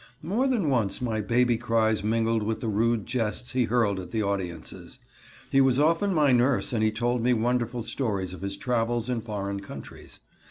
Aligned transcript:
More 0.23 0.47
than 0.47 0.67
once 0.67 0.99
my 0.99 1.21
baby 1.21 1.57
cries 1.59 2.03
mingled 2.03 2.41
with 2.41 2.59
the 2.59 2.67
rude 2.67 3.05
jests 3.05 3.51
he 3.51 3.65
hurled 3.65 3.99
at 3.99 4.09
the 4.09 4.23
audiences. 4.23 4.97
He 5.51 5.61
was 5.61 5.77
often 5.77 6.11
my 6.11 6.31
nurse 6.31 6.73
and 6.73 6.83
he 6.83 6.91
told 6.91 7.21
me 7.21 7.33
wonderful 7.33 7.83
stories 7.83 8.33
of 8.33 8.41
his 8.41 8.57
travels 8.57 9.11
in 9.11 9.21
foreign 9.21 9.59
countries. 9.59 10.19